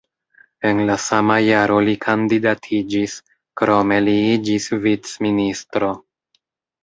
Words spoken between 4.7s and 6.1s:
vicministro.